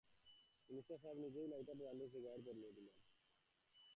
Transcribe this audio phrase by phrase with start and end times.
[0.69, 2.97] Minister সাহেব নিজেই lighter জ্বালিয়ে সিগারেট ধরিয়ে দিলেন।